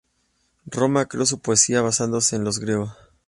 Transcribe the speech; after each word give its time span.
Roma 0.71 1.05
creó 1.05 1.27
su 1.27 1.37
poesía 1.41 1.83
basándose 1.83 2.35
en 2.35 2.43
los 2.43 2.57
griegos. 2.57 2.91